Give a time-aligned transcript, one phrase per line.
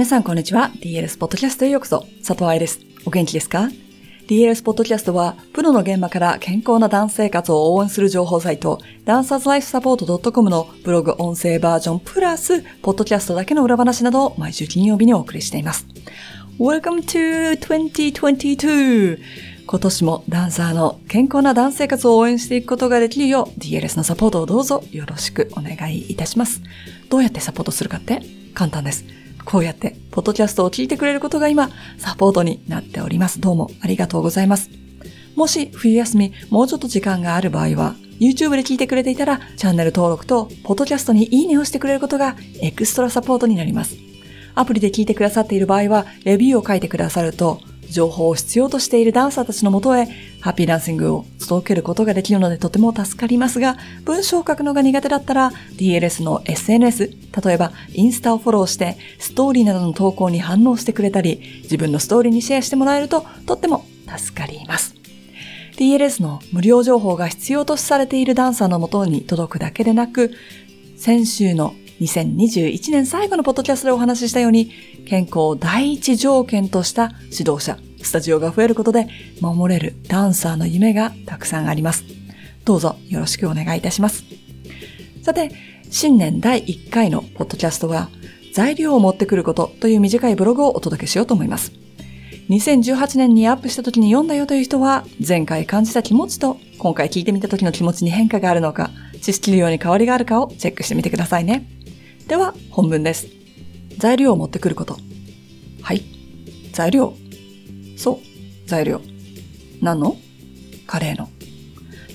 [0.00, 0.70] 皆さんこんにちは。
[0.76, 2.06] DLS ポッドキャストへようこそ。
[2.26, 2.80] 佐藤愛です。
[3.04, 3.68] お元気ですか
[4.28, 15.86] ?DLS ポッドキャストは、プロの現場から健康なダンス生活を応援する情報サイト、ダンサーズライフサポート .com のブログ音声バージョンプラス、ポッドキャストだけの裏話などを毎週金曜日にお送りしています。
[16.58, 19.18] Welcome to 2022!
[19.66, 26.62] 今年もダンサーの健康なダンス生活を応援していくことができるよう DLS のサポートをどうぞよろしくお願いいたします。
[27.10, 28.22] どうやってサポートするかって
[28.54, 29.04] 簡単です。
[29.44, 33.40] こうやって、ポッドキャストを聞いてくれることが今、サポートになっております。
[33.40, 34.70] どうもありがとうございます。
[35.36, 43.96] もし、冬休み、もうちょっと時間がある場合は、YouTube で聞いてくれていたら、チャンネル登録と、ポッドキャストにいいねをしてくれることが、エクストラサポートになります。
[44.54, 47.60] アプリで聞いてくださっている場合は、レビューを書いてくださると、
[47.92, 50.06] 情報を必要としているダンサーたちのもとへ、
[50.40, 57.10] ハッピーダンシングを届けることができるのでとても助かりますが、文章を書くのが苦手だったら、DLS の SNS、
[57.44, 64.94] 例えばインスタをフォローして、ストーリーなどの投稿に反応してくれたり、自分のストーリーにシェアしてもらえると、とっても助かります。
[65.76, 70.30] DLS の無料情報が必要とされているダンサーのもとに届くだけでなく、
[70.96, 74.70] 先週の2021年最後のポッドキャストでお話ししたように、
[75.06, 79.08] 健康を第一条件とした指導者、スタジオが増えることで
[79.40, 82.04] 守れるダンサーの夢がたくさんあります。
[82.64, 84.24] どうぞよろしくお願いいたします。
[85.22, 85.50] さて、
[85.90, 88.10] 新年第1回のポッドキャストは、
[88.52, 91.72] 材料を持ってくることという短いブログをお届けしようと思います。
[92.48, 101.66] 2018年にアップした時に読んだよという人は、前回感じた気持ちと今回聞いてみた時の気持ちに変化があるのか、知識量に変わりがあるかをチェックしてみてくださいね。
[102.26, 103.26] では、本文です。
[103.98, 104.96] 材料を持ってくること。
[105.82, 106.02] はい。
[106.72, 107.14] 材料。
[108.00, 108.18] そう。
[108.66, 109.02] 材料。
[109.82, 110.16] 何の？
[110.86, 111.28] カレーの。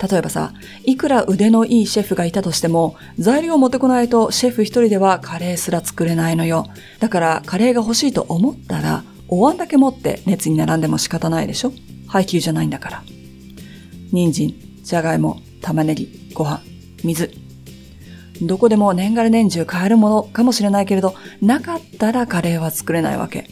[0.10, 0.52] 例えばさ、
[0.84, 6.66] いくら腕のいいシェフがいたとしても、材料を持ってこないとシェフ一人ではカレーすら作れないのよ。
[7.00, 11.72] だからカレーが欲しいと思ったら、お椀だけ持って熱に並んでも仕方ないでしょ
[12.08, 13.04] 配給じゃないんだから。
[14.12, 16.62] 人参、じゃがいも、玉ねぎ、ご飯、
[17.04, 17.32] 水。
[18.42, 23.50] どこでも年がら年中買えるものかもしれないけれど、なかったらカレーは作れないわけ。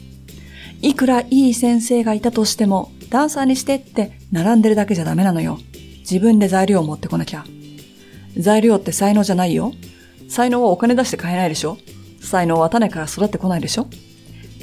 [0.83, 5.57] いくらいい先生がいたとしても、ダンサーにしてって並んでるだけじゃダメなのよ。
[5.99, 7.45] 自分で材料を持ってこなきゃ。
[8.37, 9.71] 材料って才能じゃないよ。
[10.27, 11.77] 才能はお金出して買えないでしょ
[12.21, 13.87] 才能は種から育ってこないでしょ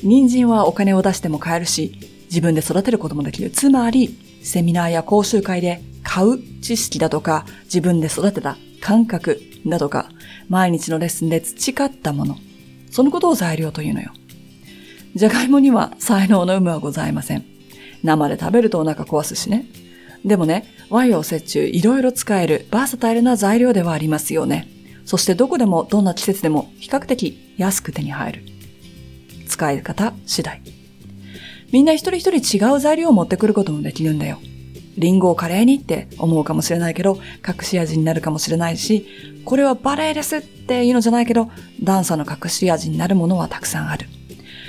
[0.02, 3.50] 人参はお金を出しても買えるし、自分で育てることもできる。
[3.50, 10.10] つまり、セミナーや講習会で買う知識だとか、自分で育てた感覚だとか、
[10.50, 12.36] 毎日のレッスンで培ったもの、
[12.90, 14.12] そのことを材料というのよ。
[15.14, 17.44] じゃがいもには才能の有無はございません。
[18.02, 19.66] 生で食べるとお腹壊すしね。
[20.24, 24.68] でもね、和洋折衷いろいろ使えるバーサタイルな材料ではありますよね。
[25.04, 28.42] そしてどこでもどんな季節でも比較的安く手に入る。
[29.48, 30.62] 使い方次第。
[31.72, 34.38] みんな一人一人違う材料を持ってくることもできるんだよ。
[34.96, 39.06] リンゴをカレーにって思うかもしれないけど、隠し味になるかもしれないし、
[39.44, 41.50] これはバレエですっていうのじゃないけど、
[41.82, 44.06] ダンサーの隠し味になるものはたくさんある。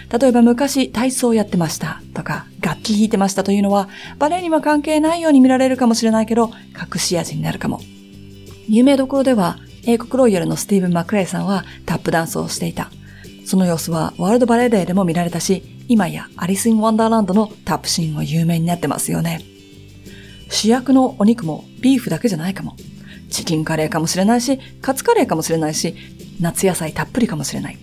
[0.10, 3.90] 例えば昔体操やってましたとか、楽器弾いてましたというのは、
[4.20, 7.82] バレエには関係ないように見られるかもしれないけど、隠し味になるかも。
[8.68, 12.92] 有名どころでは、英国ロイヤルのスティーブン・マクレイさんはタップダンスをしていた。
[13.46, 19.42] その様子はワールドバレエデーでも見られたし、今やアリス・イン・ワンダーランドのタップシーンは有名になってますよね。
[20.50, 22.76] 主役のお肉もビーフだけじゃないかも。
[23.30, 25.96] チキンカレーかもしれないし、カツカレーかもしれないし、
[26.40, 27.78] 夏野菜たっぷりかもしれない。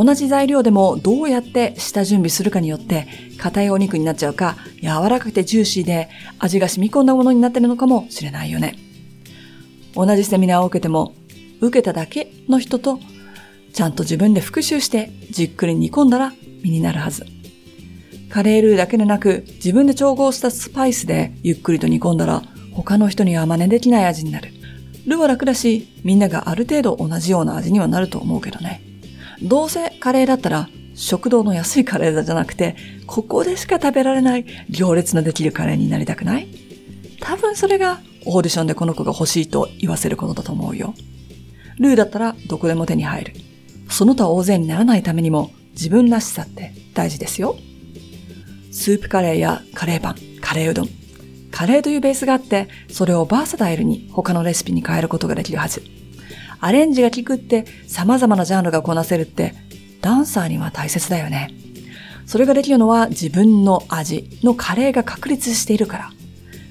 [0.00, 8.76] 同じ材料でもどうやって下準備するかによって硬いお肉になっちゃうか柔らかくてジューシーで味が染み込んだものになってるのかもしれないよね。
[9.96, 11.16] 同じセミナーを受けても
[11.60, 13.00] 受けただけの人と
[13.72, 16.32] ちゃんと自分で復習してじっくり煮込んだら
[16.62, 17.26] 身になるはず。
[18.30, 24.52] カレールーだけでなく自分で調合したスパイスでゆっくりと煮込んだら他の人には真似できない味になる。
[25.08, 28.87] ルーは楽だし、みんながある程度同じような味にはなると思うけどね。
[29.42, 32.76] どうせカレーだったら食堂の安いカレーだじゃなくて、
[33.06, 36.48] ここでしか食べられない行列のできるカレーになりたくない？
[37.20, 40.94] 多分それがオーディションでこの子が欲しいと言わせることだと思うよ。
[41.78, 43.32] ルーだったらどこでも手に入る。
[43.88, 47.56] その他大勢にならないためにも自分らしさって大事ですよ。
[48.72, 50.88] スープカレーやカレーパン、カレーうどん。
[51.50, 55.82] カレーというベースがあって、それをバーサタイルに他のレシピに変えることができるはず。
[56.60, 59.54] アレンジが効くって様々なジャンルがこなせるって、
[60.00, 61.52] ダンサーには大切だよね。
[62.26, 66.12] それができるのは自分の味のカレーが確立しているから。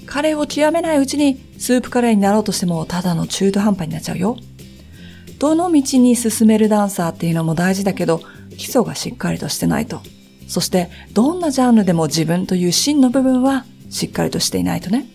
[0.06, 4.38] カレーを極めないうちにスープカレーになろうとしてもただの中途半端になっちゃうよ。
[5.39, 8.22] どの道に進めるダンサーっていうのも大事だけど、
[8.57, 10.01] 基礎がしっかりとしてないと。
[10.48, 15.06] そして、どんなジャンルでも自分という真の部分はしっかりとしていないとね。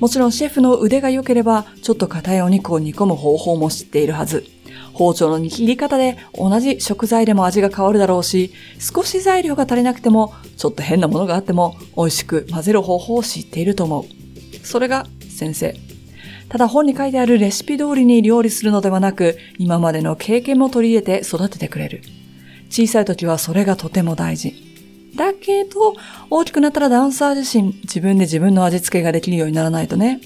[0.00, 4.46] もちろんシェフの腕が良ければ、ちょっと硬いお肉を煮込む方法も知っているはず。
[4.94, 14.66] 包丁の握り方で同じ食材でも味が変わるだろうし、少し材料が足りなくても、ちょっと変なものがあっても、美味しく混ぜる方法を知っていると思う。
[14.66, 15.76] それが先生。
[16.48, 22.02] ただ本に書いてあるレシピ通りに料理するのではなく、今までの経験も取り入れて育ててくれる。
[22.70, 24.69] 小さい時はそれがとても大事。
[25.14, 25.94] だけど、
[26.30, 30.20] 大きくなったらダンサー自身、自分で自分の味付けができるようにならないとね。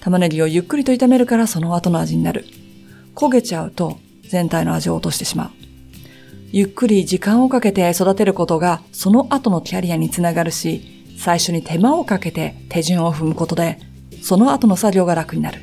[0.00, 2.46] 玉ねぎをゆっくりと炒めるからその後の味になる。
[3.14, 5.50] 焦げちゃうと全体の味を落としてしまう。
[6.52, 10.82] ゆっくり時間をかけて育てることがその後のキャリアにつながるし、
[11.18, 13.78] 最初に手間をかけて手順を踏むことで、
[14.22, 15.60] その後の作業が楽になる。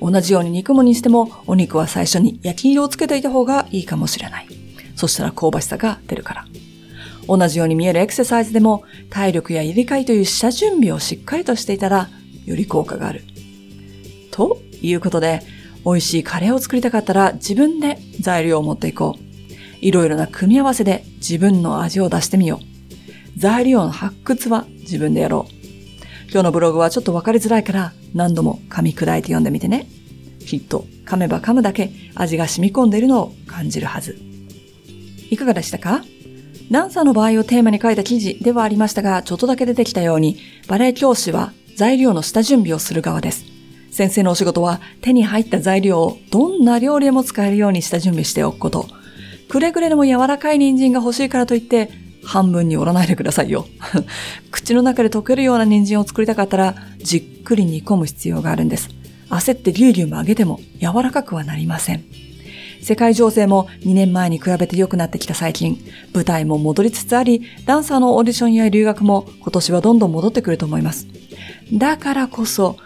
[0.00, 4.46] 同じように肉もにしても、お肉は最初に焼き色をつけていた方がいいかもしれない。
[4.96, 6.46] そしたら香ばしさが出るから。
[7.28, 12.08] 同じように見えるエクササイズでも体力や入れ替えという下準備をしっかりとしていたら
[12.46, 13.22] より効果がある。
[14.30, 15.42] ということで、
[15.84, 19.22] 美味しいカレーを作りたかったら自分で材料を持っていこう。
[19.80, 23.38] いろいろな組み合わせで自分の味を出してみよう。
[23.38, 25.52] 材料の発掘は自分でやろう。
[26.30, 29.86] 今日のブログはちょっとわかりづらいから何度も噛み砕いて読んでみてね。
[30.44, 34.18] きっと噛めば噛むだけ味が染み込んでいるのを感じるはず。
[35.30, 36.02] いかがでしたか？
[36.70, 40.38] ダンサーの場合をテーマに書いた記事ではありましたが、ちょっとだけ出てきたように、
[40.68, 43.44] バレエ教師は材料の下準備をする側です。
[43.90, 48.86] 先生のお仕事は手に入った材料をどんな料理でも使えるように下準備しておくこと。
[49.48, 51.90] くれぐれでも柔らかい人参が欲しいからといって、
[52.22, 53.66] 半分に折らないでくださいよ。
[54.52, 58.90] 口の中で溶けるような人参を作りたかったら、じっくり煮込む必要があるんです。
[59.30, 62.27] 焦ってリュウリュウも揚げても柔らかくはなりません。
[62.82, 65.78] 世界情勢も2年前に比べて良くなってきた最近、
[66.14, 71.06] 舞台も戻りつつあり、ダンサーのオーディションや留学も今年はどんどん戻ってくると思います。
[71.72, 72.76] だからこそ、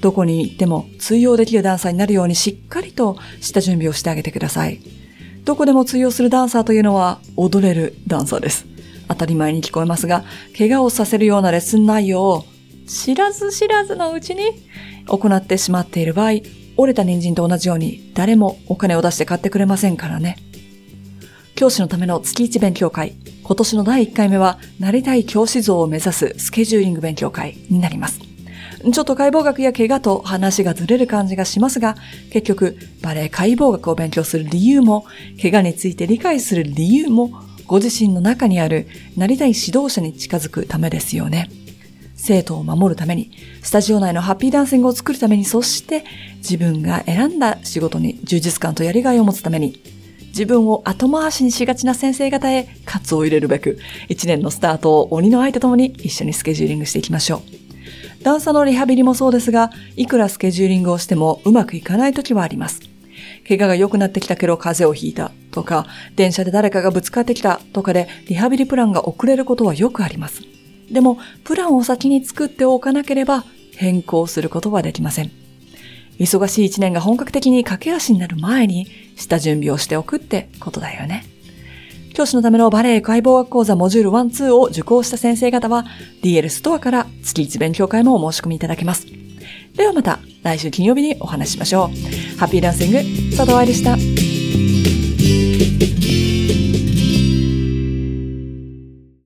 [0.00, 4.80] どこに行っても通用できるダンサーになるようにしっかりとした準備をしてあげてください。
[5.44, 8.66] どこでも通用するダンサーというのは踊れるダンサーです。
[9.08, 10.24] 当たり前に聞こえますが、
[10.56, 12.44] 怪我をさせるようなレッスン内容を
[12.86, 14.52] 知らず知らずのうちに
[15.06, 16.40] 行ってしまっている場合、
[16.80, 20.36] 折れた人参と同じように誰もお金を出して買ってくれませんからね。
[21.54, 23.16] 教師のための月一勉強会。
[23.42, 28.20] 今年の第1回目は、なりたい教師像を目指すスケジューリング勉強会になります。
[28.92, 31.96] ちょっと解剖学や怪我と話がずれる感じがしますが、
[32.30, 35.04] 結局、バレエ解剖学を勉強する理由も、
[35.42, 37.30] 怪我について理解する理由も、
[37.66, 38.86] ご自身の中にある
[39.16, 41.50] なりたい指導者に近づくためですよね。
[42.20, 43.30] 生徒を守るために、
[43.62, 46.04] スタジオ内のハッピーダンシングを作るために、そして
[46.36, 49.80] 自分が選んだ仕事に充実感とやりがいを持つために、
[50.28, 53.78] 自分を後回しにしがちな先生方へ喝を入れるべく、
[54.08, 57.40] 一年のスタートを鬼の愛と共に一緒にスケジューリングしていきましょう。
[58.22, 62.80] 段差のリハビリもそうですが、いくらスケジューリングをしてもうまくいかない時はあります。
[63.48, 65.86] 怪我が良くなってきたけど風邪をひいたとか、
[66.16, 70.49] 電車で誰かがぶつかってきたとかでリハビリプランが遅れることはよくあります。
[70.90, 73.44] でも、プランを先に作っておかなければ
[73.76, 75.30] 変更することはできません。
[76.18, 78.86] 忙しい一年が本格的に駆け足になる前に
[79.16, 81.24] 下準備をしておくってことだよね。
[82.12, 85.86] 教師のためのバレエ解剖学講座モジュール1、2を受講した先生方は
[86.22, 89.06] DL ストアから月1勉強会もお申し込みいただけます。
[89.74, 92.38] ではまた来週金曜日にお話ししましょう。
[92.38, 92.98] ハッピーダンシング、
[93.36, 93.96] 佐藤愛でした。